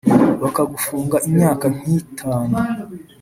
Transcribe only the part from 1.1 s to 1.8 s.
imyaka